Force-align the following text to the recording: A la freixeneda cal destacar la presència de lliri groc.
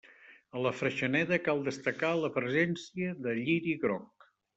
A 0.59 0.61
la 0.65 0.69
freixeneda 0.77 1.37
cal 1.47 1.61
destacar 1.67 2.09
la 2.21 2.31
presència 2.39 3.13
de 3.27 3.35
lliri 3.41 3.77
groc. 3.85 4.27